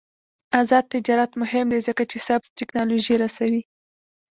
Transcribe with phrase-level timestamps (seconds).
[0.59, 3.61] آزاد تجارت مهم دی ځکه چې سبز تکنالوژي رسوي.